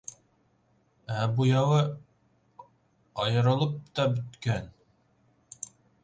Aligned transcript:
Ә 1.17 1.25
буяуы 1.33 1.81
айырылып 3.25 3.75
та 3.99 4.05
бөткән! 4.15 4.65